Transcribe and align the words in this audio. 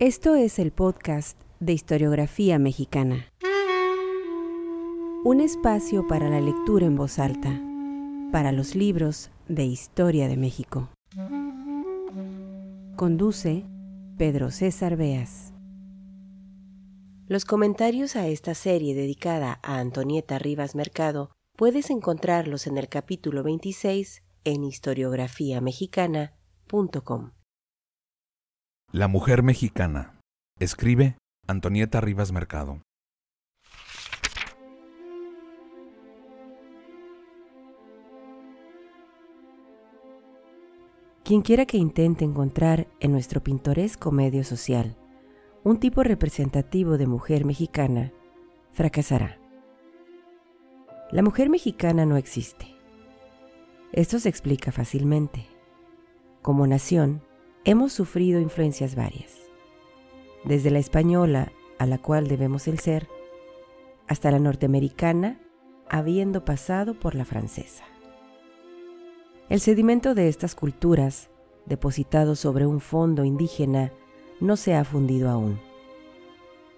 Esto 0.00 0.36
es 0.36 0.60
el 0.60 0.70
podcast 0.70 1.36
de 1.58 1.72
historiografía 1.72 2.60
mexicana. 2.60 3.26
Un 5.24 5.40
espacio 5.40 6.06
para 6.06 6.30
la 6.30 6.40
lectura 6.40 6.86
en 6.86 6.94
voz 6.94 7.18
alta, 7.18 7.60
para 8.30 8.52
los 8.52 8.76
libros 8.76 9.32
de 9.48 9.64
historia 9.64 10.28
de 10.28 10.36
México. 10.36 10.88
Conduce 12.94 13.64
Pedro 14.16 14.52
César 14.52 14.96
Beas. 14.96 15.52
Los 17.26 17.44
comentarios 17.44 18.14
a 18.14 18.28
esta 18.28 18.54
serie 18.54 18.94
dedicada 18.94 19.58
a 19.64 19.80
Antonieta 19.80 20.38
Rivas 20.38 20.76
Mercado 20.76 21.32
puedes 21.56 21.90
encontrarlos 21.90 22.68
en 22.68 22.78
el 22.78 22.88
capítulo 22.88 23.42
26 23.42 24.22
en 24.44 24.62
historiografiamexicana.com. 24.62 27.32
La 28.90 29.06
mujer 29.06 29.42
mexicana. 29.42 30.18
Escribe 30.58 31.18
Antonieta 31.46 32.00
Rivas 32.00 32.32
Mercado. 32.32 32.80
Quienquiera 41.22 41.66
que 41.66 41.76
intente 41.76 42.24
encontrar 42.24 42.88
en 43.00 43.12
nuestro 43.12 43.42
pintoresco 43.42 44.10
medio 44.10 44.42
social 44.42 44.96
un 45.64 45.78
tipo 45.80 46.02
representativo 46.02 46.96
de 46.96 47.06
mujer 47.06 47.44
mexicana, 47.44 48.14
fracasará. 48.72 49.38
La 51.12 51.22
mujer 51.22 51.50
mexicana 51.50 52.06
no 52.06 52.16
existe. 52.16 52.74
Esto 53.92 54.18
se 54.18 54.30
explica 54.30 54.72
fácilmente. 54.72 55.44
Como 56.40 56.66
nación, 56.66 57.27
hemos 57.68 57.92
sufrido 57.92 58.40
influencias 58.40 58.94
varias, 58.94 59.30
desde 60.42 60.70
la 60.70 60.78
española, 60.78 61.52
a 61.78 61.84
la 61.84 61.98
cual 61.98 62.26
debemos 62.26 62.66
el 62.66 62.78
ser, 62.78 63.08
hasta 64.06 64.30
la 64.30 64.38
norteamericana, 64.38 65.38
habiendo 65.90 66.46
pasado 66.46 66.98
por 66.98 67.14
la 67.14 67.26
francesa. 67.26 67.84
El 69.50 69.60
sedimento 69.60 70.14
de 70.14 70.28
estas 70.28 70.54
culturas, 70.54 71.28
depositado 71.66 72.36
sobre 72.36 72.64
un 72.64 72.80
fondo 72.80 73.22
indígena, 73.22 73.92
no 74.40 74.56
se 74.56 74.74
ha 74.74 74.82
fundido 74.82 75.28
aún. 75.28 75.60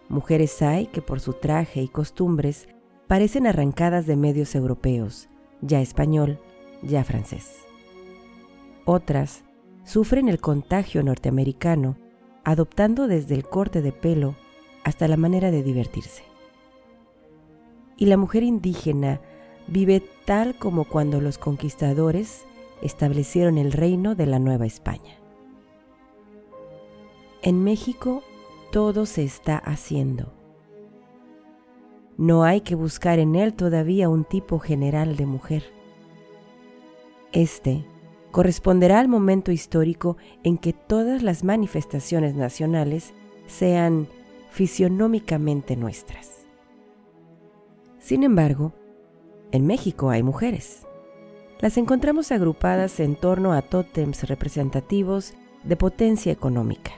Mujeres 0.08 0.60
hay 0.60 0.88
que 0.88 1.02
por 1.02 1.20
su 1.20 1.34
traje 1.34 1.82
y 1.82 1.88
costumbres 1.88 2.66
parecen 3.06 3.46
arrancadas 3.46 4.06
de 4.06 4.16
medios 4.16 4.56
europeos, 4.56 5.28
ya 5.60 5.80
español, 5.80 6.40
ya 6.82 7.04
francés. 7.04 7.60
Otras 8.86 9.44
sufren 9.90 10.28
el 10.28 10.40
contagio 10.40 11.02
norteamericano, 11.02 11.96
adoptando 12.44 13.08
desde 13.08 13.34
el 13.34 13.42
corte 13.42 13.82
de 13.82 13.90
pelo 13.90 14.36
hasta 14.84 15.08
la 15.08 15.16
manera 15.16 15.50
de 15.50 15.64
divertirse. 15.64 16.22
Y 17.96 18.06
la 18.06 18.16
mujer 18.16 18.44
indígena 18.44 19.20
vive 19.66 20.00
tal 20.26 20.56
como 20.56 20.84
cuando 20.84 21.20
los 21.20 21.38
conquistadores 21.38 22.44
establecieron 22.82 23.58
el 23.58 23.72
reino 23.72 24.14
de 24.14 24.26
la 24.26 24.38
Nueva 24.38 24.64
España. 24.64 25.18
En 27.42 27.64
México 27.64 28.22
todo 28.70 29.06
se 29.06 29.24
está 29.24 29.58
haciendo. 29.58 30.32
No 32.16 32.44
hay 32.44 32.60
que 32.60 32.76
buscar 32.76 33.18
en 33.18 33.34
él 33.34 33.54
todavía 33.54 34.08
un 34.08 34.22
tipo 34.24 34.60
general 34.60 35.16
de 35.16 35.26
mujer. 35.26 35.64
Este 37.32 37.84
corresponderá 38.30 39.00
al 39.00 39.08
momento 39.08 39.52
histórico 39.52 40.16
en 40.42 40.58
que 40.58 40.72
todas 40.72 41.22
las 41.22 41.44
manifestaciones 41.44 42.34
nacionales 42.34 43.12
sean 43.46 44.08
fisionómicamente 44.50 45.76
nuestras. 45.76 46.46
Sin 47.98 48.22
embargo, 48.22 48.72
en 49.52 49.66
México 49.66 50.10
hay 50.10 50.22
mujeres. 50.22 50.86
Las 51.60 51.76
encontramos 51.76 52.32
agrupadas 52.32 53.00
en 53.00 53.16
torno 53.16 53.52
a 53.52 53.62
tótems 53.62 54.28
representativos 54.28 55.34
de 55.64 55.76
potencia 55.76 56.32
económica. 56.32 56.92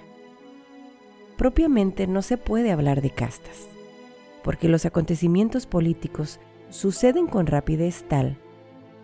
Propiamente 1.37 2.07
no 2.07 2.23
se 2.23 2.37
puede 2.37 2.71
hablar 2.71 3.03
de 3.03 3.11
castas, 3.11 3.69
porque 4.45 4.69
los 4.69 4.87
acontecimientos 4.87 5.67
políticos 5.67 6.39
suceden 6.71 7.27
con 7.27 7.47
rapidez 7.47 8.05
tal 8.09 8.39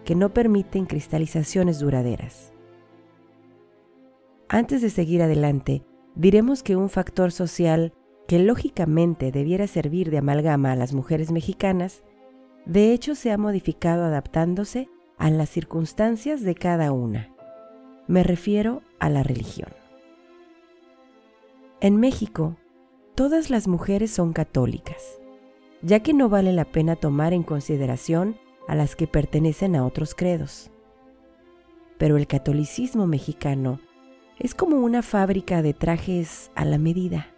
que 0.09 0.15
no 0.15 0.33
permiten 0.33 0.87
cristalizaciones 0.87 1.81
duraderas. 1.81 2.51
Antes 4.49 4.81
de 4.81 4.89
seguir 4.89 5.21
adelante, 5.21 5.83
diremos 6.15 6.63
que 6.63 6.77
un 6.77 6.89
factor 6.89 7.31
social 7.31 7.93
que 8.27 8.39
lógicamente 8.39 9.33
debiera 9.33 9.67
servir 9.67 10.11
de 10.11 10.17
amalgama 10.17 10.73
a 10.73 10.77
las 10.77 10.95
mujeres 10.95 11.31
mexicanas, 11.31 12.05
de 12.65 12.95
hecho 12.95 13.15
se 13.15 13.33
ha 13.33 13.37
modificado 13.37 14.03
adaptándose 14.03 14.89
a 15.19 15.29
las 15.29 15.51
circunstancias 15.51 16.41
de 16.41 16.55
cada 16.55 16.91
una. 16.91 17.29
Me 18.07 18.23
refiero 18.23 18.81
a 19.01 19.11
la 19.11 19.23
religión. 19.23 19.73
En 21.83 22.01
México, 22.01 22.57
todas 23.15 23.51
las 23.51 23.69
mujeres 23.69 24.11
son 24.11 24.33
católicas, 24.33 25.21
ya 25.83 26.01
que 26.01 26.15
no 26.15 26.31
vale 26.31 26.55
la 26.55 26.65
pena 26.65 26.97
tomar 26.97 27.35
en 27.35 27.43
consideración 27.43 28.39
a 28.69 28.75
las 28.75 28.95
que 28.95 29.09
pertenecen 29.09 29.75
a 29.75 29.85
otros 29.85 30.15
credos. 30.15 30.71
Pero 31.97 32.17
el 32.17 32.29
catolicismo 32.29 33.09
mexicano 33.09 33.81
es 34.39 34.55
como 34.55 34.77
una 34.77 35.03
fábrica 35.03 35.63
de 35.63 35.75
trajes 35.75 36.53
a 36.55 36.65
la 36.65 36.79
medida 36.79 37.35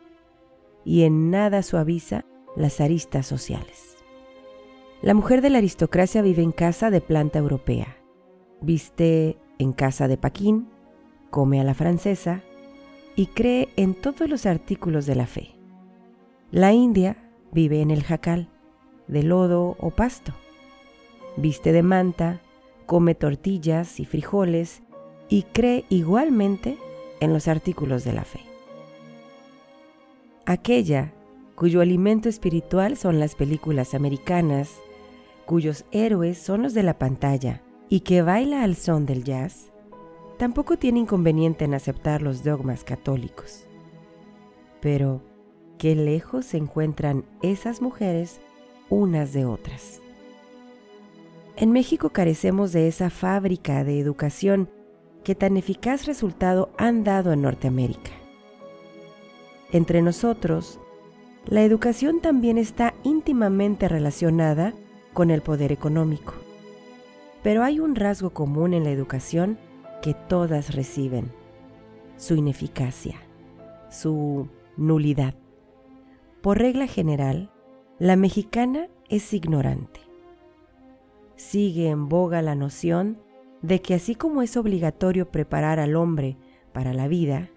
y 0.84 1.04
en 1.04 1.30
nada 1.30 1.62
suaviza 1.62 2.26
las 2.56 2.80
aristas 2.80 3.26
sociales. 3.26 3.96
La 5.00 5.14
mujer 5.14 5.40
de 5.40 5.48
la 5.48 5.58
aristocracia 5.58 6.20
vive 6.20 6.42
en 6.42 6.52
casa 6.52 6.90
de 6.90 7.00
planta 7.00 7.38
europea, 7.38 7.96
viste 8.60 9.38
en 9.58 9.72
casa 9.72 10.08
de 10.08 10.18
paquín, 10.18 10.68
come 11.30 11.60
a 11.60 11.64
la 11.64 11.74
francesa 11.74 12.42
y 13.14 13.26
cree 13.26 13.68
en 13.76 13.94
todos 13.94 14.28
los 14.28 14.46
artículos 14.46 15.06
de 15.06 15.14
la 15.14 15.26
fe. 15.26 15.54
La 16.50 16.72
india 16.72 17.16
vive 17.52 17.80
en 17.80 17.90
el 17.90 18.02
jacal, 18.02 18.50
de 19.06 19.22
lodo 19.22 19.76
o 19.78 19.90
pasto 19.90 20.34
viste 21.36 21.72
de 21.72 21.82
manta, 21.82 22.40
come 22.86 23.14
tortillas 23.14 24.00
y 24.00 24.04
frijoles 24.04 24.82
y 25.28 25.44
cree 25.44 25.84
igualmente 25.88 26.78
en 27.20 27.32
los 27.32 27.48
artículos 27.48 28.04
de 28.04 28.12
la 28.12 28.24
fe. 28.24 28.40
Aquella 30.46 31.12
cuyo 31.54 31.82
alimento 31.82 32.30
espiritual 32.30 32.96
son 32.96 33.20
las 33.20 33.34
películas 33.34 33.94
americanas, 33.94 34.80
cuyos 35.44 35.84
héroes 35.92 36.38
son 36.38 36.62
los 36.62 36.72
de 36.72 36.82
la 36.82 36.98
pantalla 36.98 37.60
y 37.90 38.00
que 38.00 38.22
baila 38.22 38.62
al 38.62 38.76
son 38.76 39.04
del 39.04 39.24
jazz, 39.24 39.70
tampoco 40.38 40.78
tiene 40.78 41.00
inconveniente 41.00 41.66
en 41.66 41.74
aceptar 41.74 42.22
los 42.22 42.42
dogmas 42.42 42.82
católicos. 42.82 43.66
Pero, 44.80 45.20
qué 45.76 45.94
lejos 45.94 46.46
se 46.46 46.56
encuentran 46.56 47.26
esas 47.42 47.82
mujeres 47.82 48.40
unas 48.88 49.34
de 49.34 49.44
otras. 49.44 49.99
En 51.60 51.72
México 51.72 52.08
carecemos 52.08 52.72
de 52.72 52.88
esa 52.88 53.10
fábrica 53.10 53.84
de 53.84 54.00
educación 54.00 54.70
que 55.22 55.34
tan 55.34 55.58
eficaz 55.58 56.06
resultado 56.06 56.70
han 56.78 57.04
dado 57.04 57.34
en 57.34 57.42
Norteamérica. 57.42 58.12
Entre 59.70 60.00
nosotros, 60.00 60.80
la 61.44 61.62
educación 61.62 62.22
también 62.22 62.56
está 62.56 62.94
íntimamente 63.02 63.88
relacionada 63.88 64.72
con 65.12 65.30
el 65.30 65.42
poder 65.42 65.70
económico. 65.70 66.32
Pero 67.42 67.62
hay 67.62 67.78
un 67.78 67.94
rasgo 67.94 68.30
común 68.30 68.72
en 68.72 68.84
la 68.84 68.90
educación 68.90 69.58
que 70.00 70.14
todas 70.14 70.74
reciben, 70.74 71.30
su 72.16 72.36
ineficacia, 72.36 73.16
su 73.90 74.48
nulidad. 74.78 75.34
Por 76.40 76.58
regla 76.58 76.86
general, 76.86 77.52
la 77.98 78.16
mexicana 78.16 78.88
es 79.10 79.34
ignorante 79.34 80.09
sigue 81.40 81.88
en 81.88 82.08
boga 82.08 82.42
la 82.42 82.54
noción 82.54 83.18
de 83.62 83.80
que 83.80 83.94
así 83.94 84.14
como 84.14 84.42
es 84.42 84.58
obligatorio 84.58 85.30
preparar 85.30 85.80
al 85.80 85.96
hombre 85.96 86.36
para 86.72 86.92
la 86.92 87.08
vida, 87.08 87.50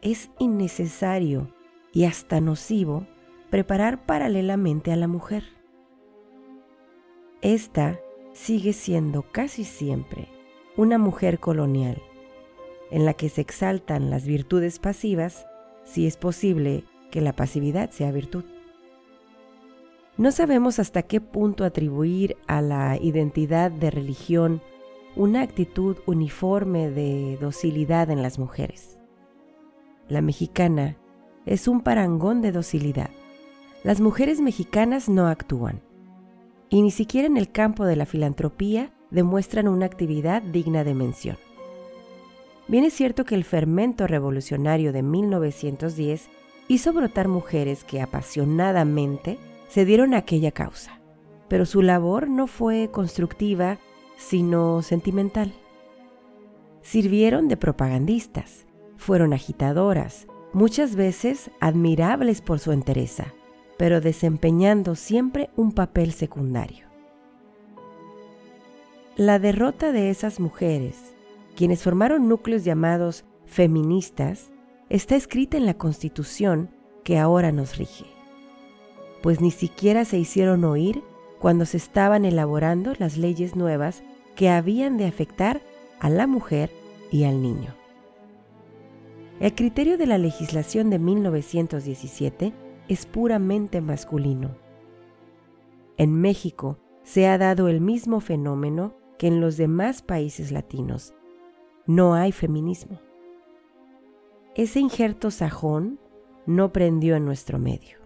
es 0.00 0.30
innecesario 0.38 1.52
y 1.92 2.04
hasta 2.04 2.40
nocivo 2.40 3.06
preparar 3.50 4.06
paralelamente 4.06 4.92
a 4.92 4.96
la 4.96 5.08
mujer. 5.08 5.42
Esta 7.42 7.98
sigue 8.32 8.72
siendo 8.72 9.22
casi 9.32 9.64
siempre 9.64 10.28
una 10.76 10.96
mujer 10.96 11.40
colonial, 11.40 12.00
en 12.90 13.04
la 13.04 13.14
que 13.14 13.28
se 13.28 13.40
exaltan 13.40 14.08
las 14.08 14.26
virtudes 14.26 14.78
pasivas 14.78 15.46
si 15.84 16.06
es 16.06 16.16
posible 16.16 16.84
que 17.10 17.20
la 17.20 17.34
pasividad 17.34 17.90
sea 17.90 18.12
virtud. 18.12 18.44
No 20.18 20.32
sabemos 20.32 20.78
hasta 20.78 21.02
qué 21.02 21.20
punto 21.20 21.64
atribuir 21.64 22.38
a 22.46 22.62
la 22.62 22.96
identidad 22.96 23.70
de 23.70 23.90
religión 23.90 24.62
una 25.14 25.42
actitud 25.42 25.98
uniforme 26.06 26.90
de 26.90 27.36
docilidad 27.38 28.10
en 28.10 28.22
las 28.22 28.38
mujeres. 28.38 28.98
La 30.08 30.22
mexicana 30.22 30.96
es 31.44 31.68
un 31.68 31.82
parangón 31.82 32.40
de 32.40 32.52
docilidad. 32.52 33.10
Las 33.84 34.00
mujeres 34.00 34.40
mexicanas 34.40 35.10
no 35.10 35.26
actúan, 35.26 35.82
y 36.70 36.80
ni 36.80 36.90
siquiera 36.90 37.26
en 37.26 37.36
el 37.36 37.52
campo 37.52 37.84
de 37.84 37.96
la 37.96 38.06
filantropía 38.06 38.92
demuestran 39.10 39.68
una 39.68 39.84
actividad 39.84 40.40
digna 40.40 40.82
de 40.82 40.94
mención. 40.94 41.36
Bien 42.68 42.84
es 42.84 42.94
cierto 42.94 43.24
que 43.24 43.34
el 43.34 43.44
fermento 43.44 44.06
revolucionario 44.06 44.92
de 44.94 45.02
1910 45.02 46.28
hizo 46.68 46.92
brotar 46.94 47.28
mujeres 47.28 47.84
que 47.84 48.00
apasionadamente 48.00 49.38
se 49.68 49.84
dieron 49.84 50.14
a 50.14 50.18
aquella 50.18 50.52
causa, 50.52 51.00
pero 51.48 51.66
su 51.66 51.82
labor 51.82 52.28
no 52.28 52.46
fue 52.46 52.90
constructiva, 52.90 53.78
sino 54.16 54.82
sentimental. 54.82 55.52
Sirvieron 56.82 57.48
de 57.48 57.56
propagandistas, 57.56 58.66
fueron 58.96 59.32
agitadoras, 59.32 60.26
muchas 60.52 60.96
veces 60.96 61.50
admirables 61.60 62.40
por 62.40 62.58
su 62.58 62.72
entereza, 62.72 63.34
pero 63.76 64.00
desempeñando 64.00 64.94
siempre 64.94 65.50
un 65.56 65.72
papel 65.72 66.12
secundario. 66.12 66.86
La 69.16 69.38
derrota 69.38 69.92
de 69.92 70.10
esas 70.10 70.40
mujeres, 70.40 71.14
quienes 71.56 71.82
formaron 71.82 72.28
núcleos 72.28 72.64
llamados 72.64 73.24
feministas, 73.46 74.50
está 74.88 75.16
escrita 75.16 75.56
en 75.56 75.66
la 75.66 75.74
Constitución 75.74 76.70
que 77.02 77.18
ahora 77.18 77.52
nos 77.52 77.78
rige, 77.78 78.06
pues 79.26 79.40
ni 79.40 79.50
siquiera 79.50 80.04
se 80.04 80.20
hicieron 80.20 80.62
oír 80.62 81.02
cuando 81.40 81.66
se 81.66 81.78
estaban 81.78 82.24
elaborando 82.24 82.92
las 83.00 83.16
leyes 83.16 83.56
nuevas 83.56 84.04
que 84.36 84.50
habían 84.50 84.98
de 84.98 85.06
afectar 85.06 85.62
a 85.98 86.08
la 86.10 86.28
mujer 86.28 86.70
y 87.10 87.24
al 87.24 87.42
niño. 87.42 87.74
El 89.40 89.52
criterio 89.56 89.98
de 89.98 90.06
la 90.06 90.16
legislación 90.16 90.90
de 90.90 91.00
1917 91.00 92.52
es 92.86 93.06
puramente 93.06 93.80
masculino. 93.80 94.50
En 95.96 96.14
México 96.14 96.78
se 97.02 97.26
ha 97.26 97.36
dado 97.36 97.66
el 97.66 97.80
mismo 97.80 98.20
fenómeno 98.20 98.94
que 99.18 99.26
en 99.26 99.40
los 99.40 99.56
demás 99.56 100.02
países 100.02 100.52
latinos. 100.52 101.14
No 101.84 102.14
hay 102.14 102.30
feminismo. 102.30 103.00
Ese 104.54 104.78
injerto 104.78 105.32
sajón 105.32 105.98
no 106.46 106.72
prendió 106.72 107.16
en 107.16 107.24
nuestro 107.24 107.58
medio. 107.58 108.05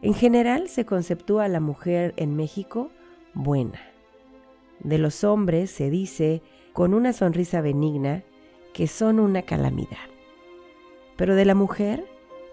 En 0.00 0.14
general 0.14 0.68
se 0.68 0.84
conceptúa 0.84 1.44
a 1.44 1.48
la 1.48 1.60
mujer 1.60 2.14
en 2.16 2.36
México 2.36 2.90
buena. 3.34 3.80
De 4.80 4.98
los 4.98 5.24
hombres 5.24 5.70
se 5.70 5.90
dice 5.90 6.42
con 6.72 6.94
una 6.94 7.12
sonrisa 7.12 7.60
benigna 7.60 8.22
que 8.72 8.86
son 8.86 9.18
una 9.18 9.42
calamidad. 9.42 10.08
Pero 11.16 11.34
de 11.34 11.44
la 11.44 11.56
mujer 11.56 12.04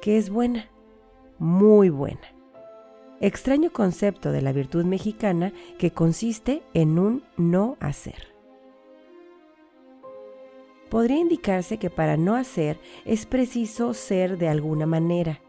que 0.01 0.17
es 0.17 0.31
buena, 0.31 0.69
muy 1.37 1.89
buena. 1.89 2.33
Extraño 3.21 3.71
concepto 3.71 4.31
de 4.31 4.41
la 4.41 4.51
virtud 4.51 4.83
mexicana 4.83 5.53
que 5.77 5.91
consiste 5.91 6.63
en 6.73 6.97
un 6.97 7.23
no 7.37 7.77
hacer. 7.79 8.33
Podría 10.89 11.17
indicarse 11.17 11.77
que 11.77 11.89
para 11.91 12.17
no 12.17 12.35
hacer 12.35 12.79
es 13.05 13.25
preciso 13.25 13.93
ser 13.93 14.37
de 14.39 14.49
alguna 14.49 14.85
manera. 14.85 15.41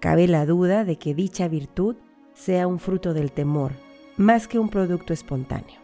Cabe 0.00 0.28
la 0.28 0.46
duda 0.46 0.84
de 0.84 0.96
que 0.96 1.14
dicha 1.14 1.48
virtud 1.48 1.96
sea 2.34 2.66
un 2.66 2.78
fruto 2.78 3.14
del 3.14 3.32
temor, 3.32 3.72
más 4.16 4.46
que 4.46 4.58
un 4.58 4.68
producto 4.68 5.12
espontáneo, 5.12 5.80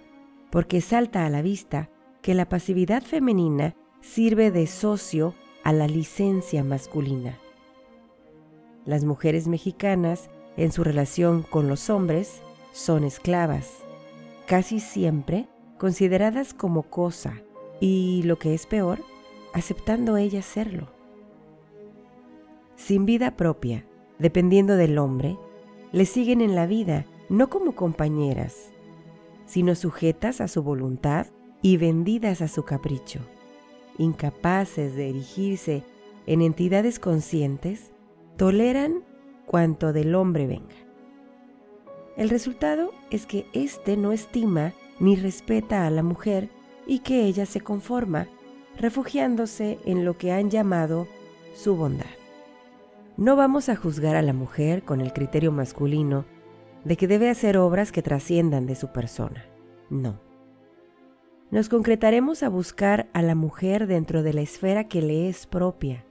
porque 0.50 0.80
salta 0.80 1.24
a 1.24 1.30
la 1.30 1.42
vista 1.42 1.88
que 2.20 2.34
la 2.34 2.48
pasividad 2.48 3.02
femenina 3.02 3.74
sirve 4.00 4.50
de 4.50 4.66
socio 4.66 5.34
a 5.64 5.72
la 5.72 5.86
licencia 5.86 6.62
masculina. 6.62 7.38
Las 8.84 9.04
mujeres 9.04 9.48
mexicanas, 9.48 10.28
en 10.56 10.72
su 10.72 10.84
relación 10.84 11.42
con 11.42 11.68
los 11.68 11.88
hombres, 11.88 12.42
son 12.72 13.04
esclavas, 13.04 13.84
casi 14.46 14.80
siempre 14.80 15.48
consideradas 15.78 16.52
como 16.52 16.82
cosa 16.82 17.42
y, 17.80 18.22
lo 18.24 18.38
que 18.38 18.54
es 18.54 18.66
peor, 18.66 19.00
aceptando 19.52 20.16
ellas 20.16 20.44
serlo. 20.44 20.88
Sin 22.76 23.06
vida 23.06 23.36
propia, 23.36 23.86
dependiendo 24.22 24.76
del 24.76 24.98
hombre, 24.98 25.36
le 25.90 26.06
siguen 26.06 26.40
en 26.40 26.54
la 26.54 26.66
vida 26.66 27.04
no 27.28 27.50
como 27.50 27.74
compañeras, 27.74 28.70
sino 29.46 29.74
sujetas 29.74 30.40
a 30.40 30.48
su 30.48 30.62
voluntad 30.62 31.26
y 31.60 31.76
vendidas 31.76 32.40
a 32.40 32.48
su 32.48 32.62
capricho, 32.64 33.20
incapaces 33.98 34.94
de 34.94 35.10
erigirse 35.10 35.82
en 36.26 36.40
entidades 36.40 36.98
conscientes, 36.98 37.92
toleran 38.36 39.02
cuanto 39.44 39.92
del 39.92 40.14
hombre 40.14 40.46
venga. 40.46 40.76
El 42.16 42.30
resultado 42.30 42.92
es 43.10 43.26
que 43.26 43.46
éste 43.52 43.96
no 43.96 44.12
estima 44.12 44.72
ni 45.00 45.16
respeta 45.16 45.84
a 45.86 45.90
la 45.90 46.04
mujer 46.04 46.48
y 46.86 47.00
que 47.00 47.24
ella 47.24 47.44
se 47.44 47.60
conforma, 47.60 48.28
refugiándose 48.78 49.78
en 49.84 50.04
lo 50.04 50.16
que 50.16 50.32
han 50.32 50.48
llamado 50.48 51.08
su 51.54 51.74
bondad. 51.74 52.21
No 53.22 53.36
vamos 53.36 53.68
a 53.68 53.76
juzgar 53.76 54.16
a 54.16 54.22
la 54.22 54.32
mujer 54.32 54.82
con 54.82 55.00
el 55.00 55.12
criterio 55.12 55.52
masculino 55.52 56.24
de 56.84 56.96
que 56.96 57.06
debe 57.06 57.30
hacer 57.30 57.56
obras 57.56 57.92
que 57.92 58.02
trasciendan 58.02 58.66
de 58.66 58.74
su 58.74 58.88
persona. 58.88 59.46
No 59.90 60.18
nos 61.52 61.68
concretaremos 61.68 62.42
a 62.42 62.48
buscar 62.48 63.08
a 63.12 63.22
la 63.22 63.36
mujer 63.36 63.86
dentro 63.86 64.24
de 64.24 64.32
la 64.32 64.40
esfera 64.40 64.88
que 64.88 65.02
le 65.02 65.28
es 65.28 65.46
propia, 65.46 66.04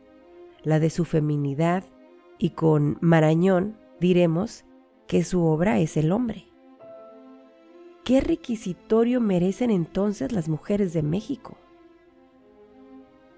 la 0.64 0.80
de 0.80 0.90
su 0.90 1.04
feminidad, 1.04 1.84
y 2.38 2.52
con 2.52 2.98
Marañón 3.02 3.78
diremos 4.00 4.64
que 5.06 5.26
su 5.26 5.44
obra 5.44 5.80
es 5.80 5.98
el 5.98 6.14
hombre. 6.14 6.46
¿Qué 8.06 8.22
requisitorio 8.22 9.20
merecen 9.20 9.70
entonces 9.70 10.32
las 10.32 10.48
mujeres 10.48 10.94
de 10.94 11.04
México? 11.04 11.58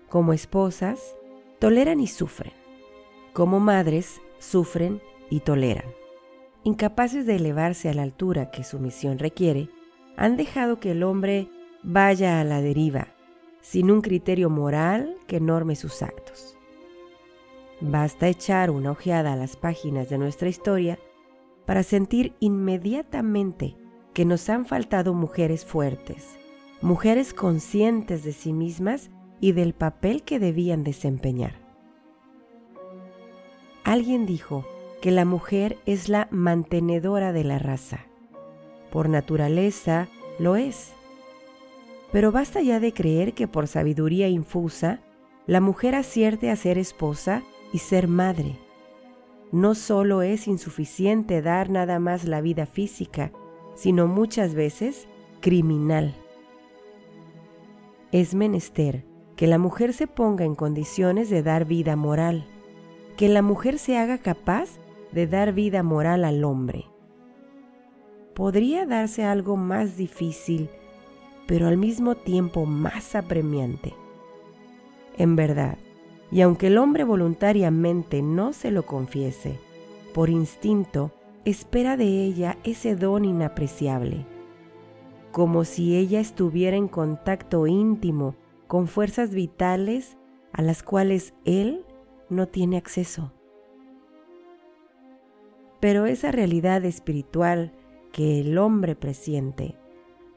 Como 0.09 0.31
esposas, 0.31 1.15
toleran 1.57 1.99
y 1.99 2.05
sufren. 2.05 2.62
Como 3.33 3.59
madres, 3.59 4.21
sufren 4.37 5.01
y 5.31 5.39
toleran. 5.39 5.85
Incapaces 6.63 7.25
de 7.25 7.37
elevarse 7.37 7.89
a 7.89 7.93
la 7.95 8.03
altura 8.03 8.51
que 8.51 8.63
su 8.63 8.77
misión 8.77 9.17
requiere, 9.17 9.69
han 10.15 10.37
dejado 10.37 10.79
que 10.79 10.91
el 10.91 11.01
hombre 11.01 11.49
vaya 11.81 12.39
a 12.39 12.43
la 12.43 12.61
deriva, 12.61 13.07
sin 13.59 13.89
un 13.89 14.01
criterio 14.01 14.51
moral 14.51 15.17
que 15.25 15.39
norme 15.39 15.75
sus 15.75 16.03
actos. 16.03 16.55
Basta 17.81 18.27
echar 18.27 18.69
una 18.69 18.91
ojeada 18.91 19.33
a 19.33 19.35
las 19.35 19.57
páginas 19.57 20.09
de 20.09 20.19
nuestra 20.19 20.47
historia 20.47 20.99
para 21.65 21.81
sentir 21.81 22.35
inmediatamente 22.39 23.75
que 24.13 24.25
nos 24.25 24.47
han 24.47 24.67
faltado 24.67 25.15
mujeres 25.15 25.65
fuertes, 25.65 26.37
mujeres 26.81 27.33
conscientes 27.33 28.23
de 28.23 28.31
sí 28.31 28.53
mismas 28.53 29.09
y 29.41 29.53
del 29.53 29.73
papel 29.73 30.21
que 30.21 30.37
debían 30.37 30.83
desempeñar. 30.83 31.62
Alguien 33.83 34.25
dijo 34.25 34.65
que 35.01 35.11
la 35.11 35.25
mujer 35.25 35.77
es 35.85 36.09
la 36.09 36.27
mantenedora 36.31 37.33
de 37.33 37.43
la 37.43 37.59
raza. 37.59 38.05
Por 38.91 39.09
naturaleza 39.09 40.07
lo 40.39 40.55
es 40.55 40.93
pero 42.13 42.31
basta 42.31 42.61
ya 42.61 42.79
de 42.79 42.93
creer 42.93 43.33
que 43.33 43.47
por 43.47 43.67
sabiduría 43.67 44.29
infusa, 44.29 44.99
la 45.47 45.59
mujer 45.59 45.95
acierte 45.95 46.51
a 46.51 46.55
ser 46.55 46.77
esposa 46.77 47.41
y 47.73 47.79
ser 47.79 48.07
madre. 48.07 48.59
No 49.51 49.73
solo 49.73 50.21
es 50.21 50.47
insuficiente 50.47 51.41
dar 51.41 51.71
nada 51.71 51.97
más 51.97 52.25
la 52.25 52.39
vida 52.39 52.67
física, 52.67 53.31
sino 53.73 54.05
muchas 54.05 54.53
veces 54.53 55.07
criminal. 55.41 56.13
Es 58.11 58.35
menester 58.35 59.05
que 59.35 59.47
la 59.47 59.57
mujer 59.57 59.91
se 59.91 60.05
ponga 60.05 60.45
en 60.45 60.53
condiciones 60.53 61.31
de 61.31 61.41
dar 61.41 61.65
vida 61.65 61.95
moral, 61.95 62.45
que 63.15 63.29
la 63.29 63.41
mujer 63.41 63.79
se 63.79 63.97
haga 63.97 64.17
capaz 64.17 64.69
de 65.11 65.27
dar 65.27 65.53
vida 65.53 65.83
moral 65.83 66.25
al 66.25 66.43
hombre. 66.43 66.85
¿Podría 68.33 68.85
darse 68.85 69.23
algo 69.23 69.57
más 69.57 69.95
difícil 69.97 70.69
pero 71.47 71.67
al 71.67 71.77
mismo 71.77 72.15
tiempo 72.15 72.65
más 72.65 73.15
apremiante. 73.15 73.93
En 75.17 75.35
verdad, 75.35 75.77
y 76.31 76.41
aunque 76.41 76.67
el 76.67 76.77
hombre 76.77 77.03
voluntariamente 77.03 78.21
no 78.21 78.53
se 78.53 78.71
lo 78.71 78.85
confiese, 78.85 79.59
por 80.13 80.29
instinto 80.29 81.11
espera 81.45 81.97
de 81.97 82.23
ella 82.23 82.57
ese 82.63 82.95
don 82.95 83.25
inapreciable, 83.25 84.25
como 85.31 85.65
si 85.65 85.95
ella 85.95 86.19
estuviera 86.19 86.77
en 86.77 86.87
contacto 86.87 87.67
íntimo 87.67 88.35
con 88.67 88.87
fuerzas 88.87 89.31
vitales 89.31 90.17
a 90.53 90.61
las 90.61 90.83
cuales 90.83 91.33
él 91.45 91.85
no 92.29 92.47
tiene 92.47 92.77
acceso. 92.77 93.31
Pero 95.79 96.05
esa 96.05 96.31
realidad 96.31 96.85
espiritual 96.85 97.73
que 98.11 98.39
el 98.39 98.57
hombre 98.57 98.95
presiente 98.95 99.75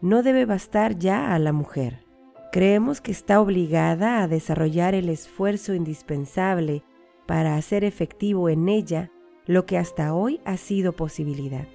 no 0.00 0.22
debe 0.22 0.44
bastar 0.44 0.98
ya 0.98 1.34
a 1.34 1.38
la 1.38 1.52
mujer. 1.52 2.04
Creemos 2.52 3.00
que 3.00 3.12
está 3.12 3.40
obligada 3.40 4.22
a 4.22 4.28
desarrollar 4.28 4.94
el 4.94 5.08
esfuerzo 5.08 5.74
indispensable 5.74 6.82
para 7.26 7.56
hacer 7.56 7.84
efectivo 7.84 8.48
en 8.48 8.68
ella 8.68 9.10
lo 9.46 9.66
que 9.66 9.78
hasta 9.78 10.14
hoy 10.14 10.40
ha 10.44 10.56
sido 10.56 10.92
posibilidad. 10.92 11.66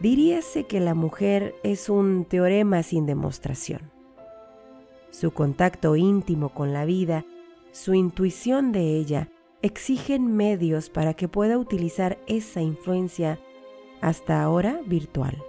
Diríase 0.00 0.64
que 0.64 0.80
la 0.80 0.94
mujer 0.94 1.54
es 1.62 1.88
un 1.88 2.24
teorema 2.24 2.82
sin 2.82 3.06
demostración. 3.06 3.90
Su 5.10 5.32
contacto 5.32 5.96
íntimo 5.96 6.50
con 6.50 6.72
la 6.72 6.84
vida, 6.84 7.24
su 7.72 7.94
intuición 7.94 8.72
de 8.72 8.96
ella, 8.96 9.28
exigen 9.62 10.36
medios 10.36 10.90
para 10.90 11.14
que 11.14 11.28
pueda 11.28 11.58
utilizar 11.58 12.18
esa 12.26 12.62
influencia 12.62 13.38
hasta 14.00 14.42
ahora 14.42 14.80
virtual. 14.86 15.42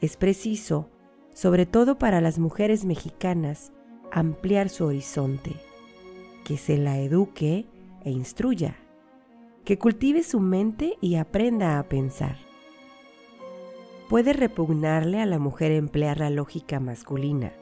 Es 0.00 0.16
preciso, 0.16 0.88
sobre 1.34 1.66
todo 1.66 1.98
para 1.98 2.20
las 2.20 2.38
mujeres 2.38 2.84
mexicanas, 2.84 3.72
ampliar 4.10 4.68
su 4.68 4.84
horizonte, 4.84 5.54
que 6.44 6.56
se 6.56 6.76
la 6.76 6.98
eduque 6.98 7.66
e 8.04 8.10
instruya, 8.10 8.76
que 9.64 9.78
cultive 9.78 10.22
su 10.22 10.40
mente 10.40 10.96
y 11.00 11.16
aprenda 11.16 11.78
a 11.78 11.82
pensar. 11.84 12.36
Puede 14.08 14.32
repugnarle 14.32 15.20
a 15.20 15.26
la 15.26 15.38
mujer 15.38 15.70
emplear 15.70 16.18
la 16.18 16.30
lógica 16.30 16.80
masculina, 16.80 17.52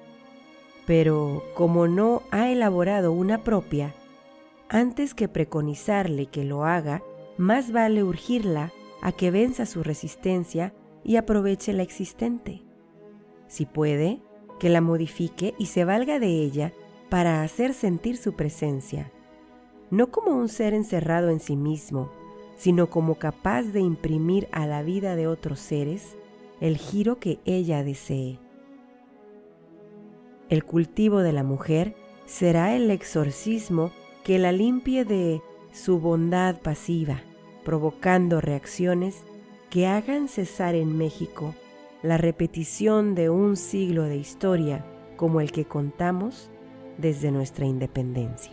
pero 0.88 1.45
como 1.52 1.87
no 1.87 2.23
ha 2.30 2.49
elaborado 2.49 3.12
una 3.12 3.45
propia, 3.45 3.95
antes 4.71 5.12
que 5.12 5.28
preconizarle 5.28 6.25
que 6.25 6.45
lo 6.45 6.64
haga, 6.64 7.02
más 7.37 7.73
vale 7.73 8.02
urgirla 8.02 8.73
a 9.02 9.12
que 9.12 9.30
venza 9.30 9.66
su 9.66 9.83
resistencia 9.83 10.73
y 11.04 11.16
aproveche 11.16 11.75
la 11.75 11.83
existente. 11.83 12.62
Si 13.49 13.66
puede, 13.66 14.23
que 14.59 14.71
la 14.71 14.80
modifique 14.80 15.54
y 15.59 15.66
se 15.66 15.85
valga 15.85 16.18
de 16.18 16.28
ella 16.28 16.73
para 17.11 17.42
hacer 17.42 17.75
sentir 17.75 18.16
su 18.16 18.33
presencia, 18.33 19.12
no 19.90 20.11
como 20.11 20.30
un 20.30 20.49
ser 20.49 20.73
encerrado 20.73 21.28
en 21.28 21.40
sí 21.40 21.54
mismo, 21.54 22.11
sino 22.57 22.88
como 22.88 23.16
capaz 23.16 23.64
de 23.64 23.80
imprimir 23.80 24.49
a 24.52 24.66
la 24.66 24.83
vida 24.83 25.16
de 25.16 25.26
otros 25.26 25.61
seres 25.61 26.16
el 26.62 26.78
giro 26.78 27.18
que 27.18 27.40
ella 27.45 27.85
desee. 27.85 28.38
El 30.48 30.64
cultivo 30.64 31.20
de 31.20 31.32
la 31.32 31.42
mujer 31.42 31.94
será 32.24 32.74
el 32.74 32.90
exorcismo 32.90 33.90
que 34.24 34.38
la 34.38 34.52
limpie 34.52 35.04
de 35.04 35.42
su 35.72 36.00
bondad 36.00 36.60
pasiva, 36.60 37.20
provocando 37.64 38.40
reacciones 38.40 39.24
que 39.68 39.86
hagan 39.86 40.28
cesar 40.28 40.74
en 40.74 40.96
México 40.96 41.54
la 42.02 42.16
repetición 42.16 43.14
de 43.14 43.28
un 43.28 43.56
siglo 43.56 44.04
de 44.04 44.16
historia 44.16 44.86
como 45.16 45.40
el 45.40 45.52
que 45.52 45.66
contamos 45.66 46.50
desde 46.96 47.30
nuestra 47.30 47.66
independencia. 47.66 48.52